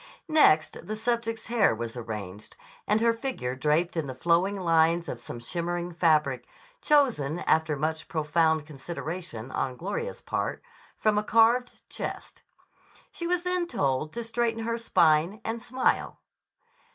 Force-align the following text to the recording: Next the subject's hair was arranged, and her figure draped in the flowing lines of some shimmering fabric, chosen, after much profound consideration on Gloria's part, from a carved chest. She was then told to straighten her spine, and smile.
Next 0.33 0.83
the 0.87 0.95
subject's 0.95 1.45
hair 1.45 1.75
was 1.75 1.95
arranged, 1.95 2.57
and 2.87 3.01
her 3.01 3.13
figure 3.13 3.55
draped 3.55 3.95
in 3.95 4.07
the 4.07 4.15
flowing 4.15 4.59
lines 4.59 5.07
of 5.07 5.19
some 5.19 5.37
shimmering 5.39 5.91
fabric, 5.91 6.47
chosen, 6.81 7.37
after 7.41 7.75
much 7.75 8.07
profound 8.07 8.65
consideration 8.65 9.51
on 9.51 9.77
Gloria's 9.77 10.19
part, 10.21 10.63
from 10.97 11.19
a 11.19 11.23
carved 11.23 11.87
chest. 11.87 12.41
She 13.11 13.27
was 13.27 13.43
then 13.43 13.67
told 13.67 14.11
to 14.13 14.23
straighten 14.23 14.63
her 14.63 14.79
spine, 14.79 15.39
and 15.45 15.61
smile. 15.61 16.17